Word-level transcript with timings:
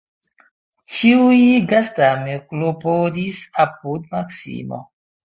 Ĉiuj 0.99 1.35
gastame 1.73 2.37
klopodis 2.53 3.41
apud 3.65 4.09
Maksimo. 4.15 4.81